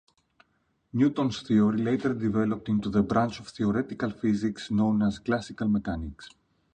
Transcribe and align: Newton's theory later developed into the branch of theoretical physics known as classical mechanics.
Newton's 0.95 1.43
theory 1.43 1.77
later 1.77 2.15
developed 2.15 2.67
into 2.69 2.89
the 2.89 3.03
branch 3.03 3.39
of 3.39 3.49
theoretical 3.49 4.09
physics 4.09 4.71
known 4.71 5.03
as 5.03 5.19
classical 5.19 5.67
mechanics. 5.67 6.31